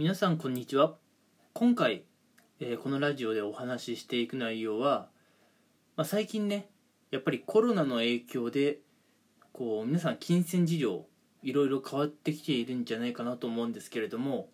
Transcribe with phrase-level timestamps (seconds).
[0.00, 0.94] 皆さんこんにちは。
[1.52, 2.04] 今回、
[2.58, 5.10] えーこのラジオでお話ししていく内容は、
[5.94, 6.70] まあ、最近ね
[7.10, 8.78] やっぱりコロナの影響で
[9.52, 11.04] こう皆さん金銭事情
[11.42, 14.48] いろいろ変わってきているんじゃないかなと思うんですけれども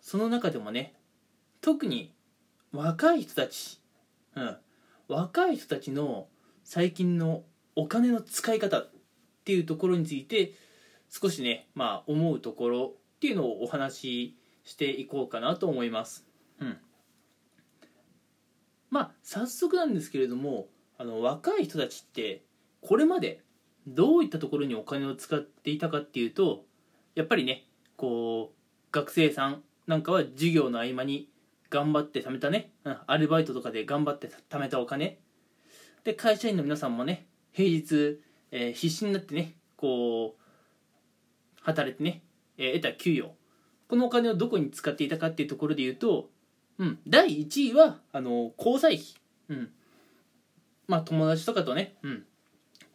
[0.00, 0.94] その中でもね
[1.60, 2.14] 特に
[2.70, 3.80] 若い人たち、
[4.36, 4.56] うん、
[5.08, 6.28] 若い人たちの
[6.62, 7.42] 最近の
[7.74, 8.90] お金の使い方っ
[9.44, 10.52] ていうところについて
[11.10, 16.26] 少しねまあ思うところっていうのをお話ししていこうかなと思います。
[16.60, 16.78] うん、
[18.90, 22.42] まあ早速なんですけれどもあの若い人たちって
[22.80, 23.42] これまで
[23.86, 26.64] どういったところにお金を使っていたかっていうと
[27.14, 27.64] やっぱりね
[27.96, 28.56] こう
[28.92, 31.28] 学生さんなんかは授業の合間に
[31.68, 35.18] 頑張って貯めたね、うん、アルバイトとかで頑張って貯めたお金
[36.04, 40.42] で会社員の皆さんもね平日、えー必死になってねこう
[41.62, 42.22] 働いてね、
[42.56, 43.32] えー得た給与
[43.94, 46.28] このお金をどこに使っていたかっていうところで言うと、
[46.78, 49.06] うん、第1位はあの交際費、
[49.50, 49.70] うん、
[50.88, 52.24] まあ友達とかとね、うん、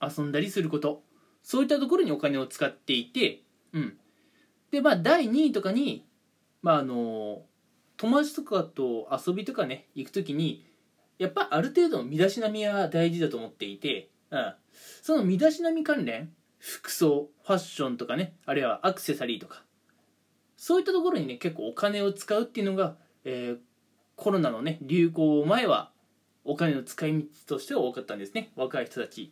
[0.02, 1.02] 遊んだりすること。
[1.42, 3.98] そういったところにお金を使っていて、うん、
[4.72, 6.06] でまあ第2位とかに
[6.62, 7.44] まああの
[7.95, 10.66] 友達とかと遊びとかね行く時に
[11.18, 14.54] やっぱある程度の身だしなみは大事だと思っていて、うん、
[15.02, 19.64] その身だしなみ関連服装ファッションとかねあるいはアクセサリーとか
[20.62, 23.58] そういったところにね結構お金を使うっていうのが、えー
[24.18, 25.92] コロナのね流行前は
[26.44, 28.52] お金の使い道としては多かったんですね。
[28.58, 29.32] 若い人たち。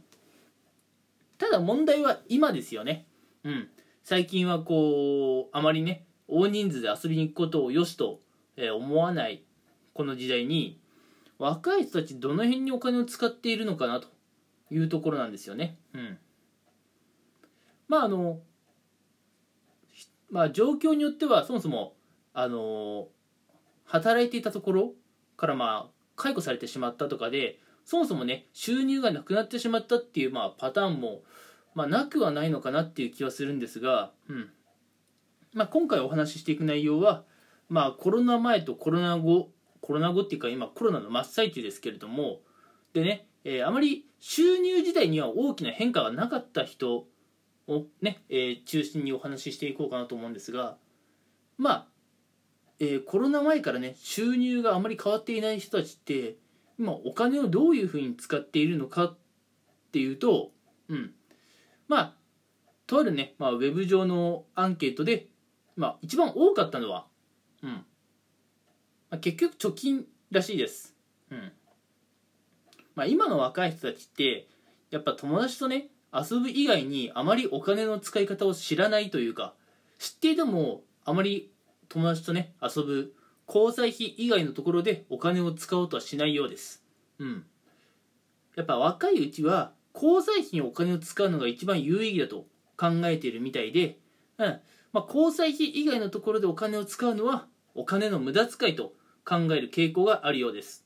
[1.38, 3.06] ただ問題は今ですよね。
[3.44, 3.68] うん。
[4.06, 8.22] 最近はこうあまりね大人数で遊びに行くことを良しと、
[8.56, 9.44] え思わない
[9.94, 10.80] この時代に
[11.38, 14.08] 若い人たちどの辺にお金を使っているのかなと
[14.72, 15.78] いうところなんですよね。
[15.94, 16.18] うん。
[17.90, 18.40] まああの
[20.30, 21.94] まあ状況によってはそもそも
[22.34, 23.08] あの
[23.86, 24.94] 働いていたところ
[25.38, 31.22] からまあ解雇されてしまったとかでそもそもね収入がなくなってしまったっていうまあパターンも
[31.74, 34.50] まあなくはないのかなっていう気はするんですが、うん。
[35.54, 37.24] まあ、今回お話ししていく内容は
[37.70, 39.50] まあコロナ前とコロナ後
[39.82, 42.42] コロナ後っていうか今コロナの真っ最中ですけれども
[42.94, 47.06] でね、えーあまり収入自体には大きな変化がなかった人
[47.68, 50.78] をね、えー中心にお話ししていこうかなと思うんですが
[51.58, 51.88] まあ、
[52.80, 56.36] えーコロナ前からね収入があまり変わっていない人たちって
[56.80, 59.18] 今お金をどういうふうに使っているのかっ
[59.92, 60.52] ていうと
[60.90, 61.12] うん。
[61.88, 62.14] まあ
[62.88, 65.28] とあるね、まあ、ウェブ上のアンケートで、
[65.76, 67.06] まあ、一番多かったのは、
[67.62, 67.70] うん。
[67.70, 67.84] ま
[69.12, 70.96] あ、結局貯金らしいです、
[71.30, 71.52] うん。
[72.96, 74.48] まあ、今の若い人たちって
[74.90, 79.54] やっぱ友達とね遊ぶ以外にあまりお金の使い方を知らないというか
[80.00, 81.52] 知っていてもあまり
[81.90, 83.14] 友達とね遊ぶ
[83.48, 86.84] 交際費以外のところでお金を使おうとはしないようです。
[87.20, 87.46] うん。
[88.56, 92.46] やっぱ若いうちは交際費にお金を使うのが一番有意義だと
[92.76, 94.00] 考えているみたいで、
[94.38, 94.60] うん。
[94.92, 98.94] まあ、交際費以外のところでお金を使うのはお金の無駄遣いと
[99.26, 100.86] 考える傾向があるようです。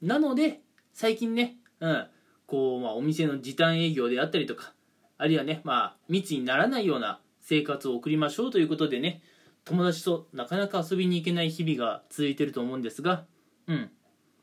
[0.00, 0.60] なので
[0.92, 2.06] 最近ね、うん。
[2.54, 4.74] こうまあ、お店の時短営業であったりとか
[5.18, 9.22] あるいはね、まあ、密にならないような生活を送りましょうということでね
[9.64, 13.24] 友達となかなか遊びに行けない日々が続いてると思うんですが、
[13.66, 13.90] うん、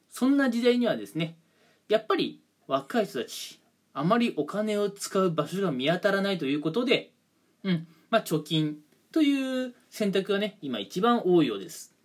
[0.10, 1.38] そんな時代にはですね
[1.88, 3.62] やっぱり若い人たち
[3.94, 7.12] あまりお金を使う場所が見当たらないということで、
[7.64, 7.88] うん。
[8.10, 8.78] まあ、貯金
[9.14, 11.96] という選択がね今一番多いようです。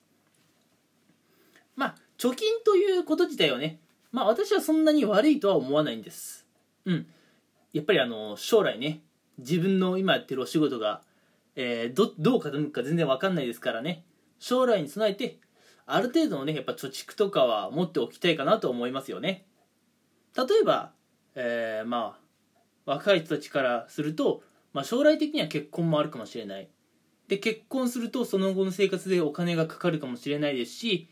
[1.74, 3.80] まあ貯金ということ自体はね
[4.16, 6.46] まあ私はそんなに悪いとは思わないんです。
[6.86, 7.06] うん。
[7.74, 9.02] やっぱりあの将来ね
[9.36, 11.02] 自分の今やってるお仕事が、
[11.54, 14.06] えーどどう傾くか全然わかんないですからね。
[14.38, 15.38] 将来に備えて
[15.84, 19.44] ある程度のねやっぱ貯蓄とかは持っておきたいかなと思いますよね。
[20.34, 20.92] 例えば、
[21.34, 26.70] えーまあ若い人たちからすると、まあ、将来的には結婚もあるかもしれない。
[27.28, 31.10] で結婚するとその後の生活でお金がかかるかもしれないですし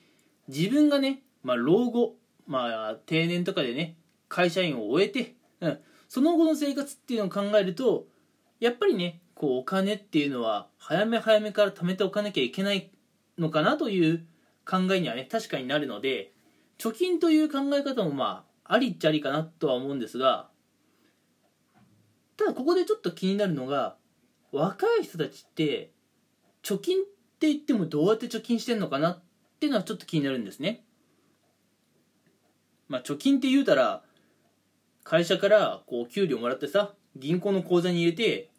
[0.49, 2.15] 自分がね、まあ、老後、
[2.47, 3.97] まあ、定年とかでね
[4.29, 8.07] 会社員を終えて、うん、その後の生活っていうのを考えると
[8.61, 12.91] やっぱりねこうお金っていうのは早め早めから貯めておかなきゃいけない
[13.39, 14.27] のかなという
[14.65, 16.33] 考えにはね確かになるので
[16.79, 20.49] 貯金という考え方もまあありっちゃありかなとは思うんですが
[22.37, 23.97] ただここでちょっと気になるのが
[24.53, 25.91] 若い人たちって
[26.63, 27.05] 貯金っ
[27.39, 29.23] て言ってもどうやって貯金してんのかなっ
[29.61, 30.85] ていうのはちょっと気になるんですね。
[32.95, 34.03] まあ貯金って言うたら
[35.03, 38.51] 会社からこう給料もらってさ銀行の口座に入れて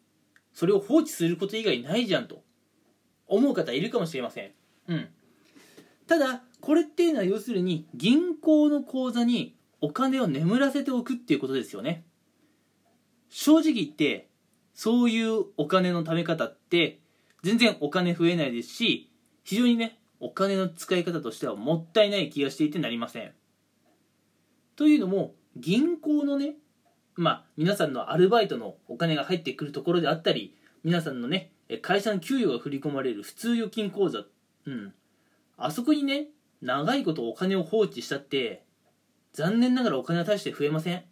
[0.52, 2.42] それを放置すること以外ないじゃんと
[3.26, 4.50] 思う方いるかもしれません。
[4.88, 5.08] うん。
[6.06, 12.04] ただこれっていうのは要するに銀行の口座にお金を眠らせておくっていうことですよね。
[13.30, 14.28] 正直言って
[14.74, 17.00] そういうお金の貯め方って
[17.42, 19.10] 全然お金増えないですし
[19.44, 23.32] 非常にねお金の使い方としてはもったいない気がしていてなりません
[24.76, 26.54] というのも銀行のね
[27.14, 31.50] まあ皆さんのアルバイトのお金が入ってくるところであったり皆さんのね
[31.82, 34.24] 会社の給与が振り込まれる普通預金口座
[34.66, 34.94] うん。
[35.56, 36.26] あそこにね
[36.60, 38.64] 長いことお金を放置したって
[39.32, 41.04] 残念ながらお金は大して増えません。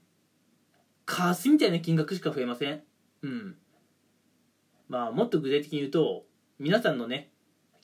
[1.06, 2.82] カスみたいな金額しか増えません。
[3.22, 3.56] うん。
[4.88, 6.24] まあもっと具体的に言うと
[6.58, 7.30] 皆さんのね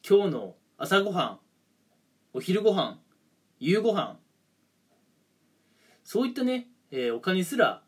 [0.09, 1.39] 今日の朝ごはん
[2.35, 3.01] お昼ごはん
[3.59, 4.19] 夕ごはん
[6.11, 7.83] そういったね、えー、お金すら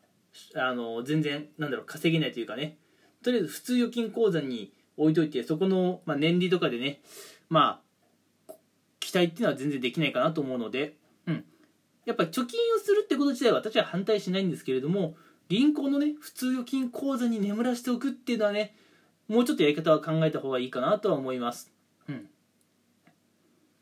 [0.55, 2.77] あの全然なんだろう稼げないというかね。
[3.21, 7.01] とりあえず普通預金口座に置いといてそこの、まあ、年利とかでね
[7.49, 7.81] ま
[8.47, 8.53] あ
[9.01, 10.95] 期待っていうのは全然できないかなと思うので、
[11.27, 11.43] うん、
[12.05, 15.17] やっぱ貯金をするってこと自体は私は反対しないんですけれども
[15.49, 18.73] 銀行のね普通預金口座に眠らしておくっていうのはね
[19.27, 21.73] もうちょっとやり方は考えた方がいいかなとは思います、
[22.07, 22.29] うん、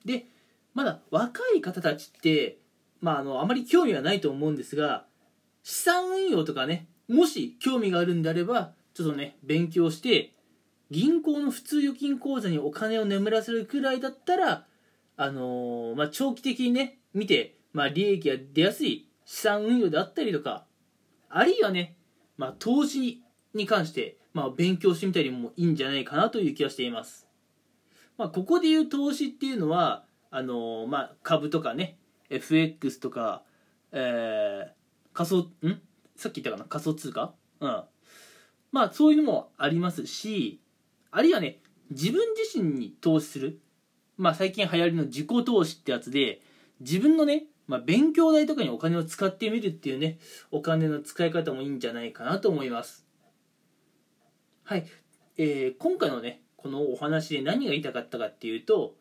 [0.04, 0.26] で
[0.74, 2.58] まだ若い方たちって
[3.02, 5.06] まああのあまり興味はないと思うんですが
[5.64, 10.34] 資産運用とかねもし興味があるんであればちょっとね勉強して
[10.90, 14.66] 銀行の普通預金口座にお金を眠らせるくらいだったら
[15.18, 20.66] あのー、まあ、長期的にね見て、まあ、利益が出やすい資産運用であったりとか
[21.30, 21.96] あるいはね、
[22.38, 23.22] まあ、投資
[23.54, 27.28] に関して、まあ、勉強してみたりもいいんじゃないかなという気がしています。
[28.18, 31.98] まあ、ここでいう投資っていうのはあのー、まあ、株とかね
[32.32, 33.44] FX とか、
[33.92, 34.72] えー、
[35.14, 35.82] 仮想ん？
[36.16, 36.66] さっき言ったかな？
[36.70, 37.34] 仮想通貨？
[37.60, 37.84] うん。
[38.72, 40.62] まあそういうのもありますし
[41.12, 43.60] あるいはね自分自身に投資する。
[44.18, 46.42] まあ最近流行りの自己投資ってやつで
[46.80, 50.20] 自分のね、まあ、勉強代とかにお金を使ってみるっていうね
[50.52, 53.06] お金の使い方もいいんじゃないかなと思います。
[54.64, 54.86] はい、
[55.38, 58.96] えー、今回のねこのお話で何が言いたかったかっていうと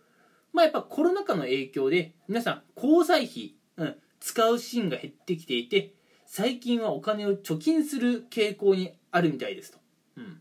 [0.53, 5.95] まあやっぱコロナ禍の影響で皆さん交際費、うん、使うシーンが減ってきていて
[6.33, 9.79] 最近はお金を貯金する傾向にあるみたいですと。
[10.17, 10.41] うん。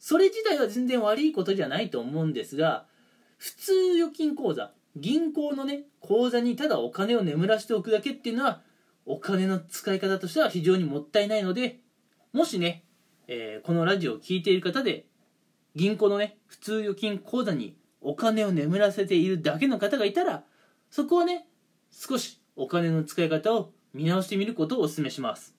[0.00, 2.86] それ自体は全然悪いことじゃないと思うんですが、
[3.38, 8.62] 普通預金口座、銀行のね、口座にただお金を眠らしておくだけっていうのは、
[9.06, 11.78] お金の使い方としては非常にもったいないので、
[12.32, 12.82] もしね、
[13.28, 15.06] えー、このラジオを聴いている方で、
[15.76, 20.44] 銀行のね、普通預金口座にお金を眠らせているだけの方がいたら、
[20.90, 21.46] そこはね、
[21.90, 25.54] 少しお金の使い方を見直してみることをお勧めします。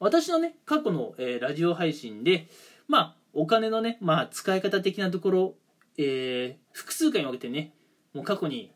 [0.00, 2.48] 私のね過去の、えー、ラジオ配信で
[2.86, 5.54] まあお金のね、まあ、使い方的なところ、
[5.96, 7.72] えー、複数回に分けてね
[8.14, 8.72] もう過去に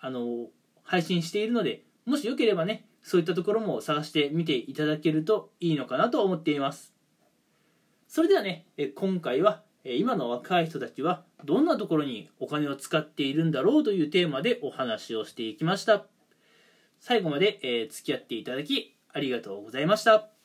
[0.00, 0.48] あの
[0.82, 6.92] 配信しているのでもしよければねそういったところも探してみていただけるといいのかなと思っています。
[8.08, 8.66] それではね
[8.96, 16.04] 今回は今の若い人たちはどんなところにお金を使っているんだろうというテーマでお話をしていきました
[17.00, 20.39] 最後まで、え、付き合っていただきありがとうございました。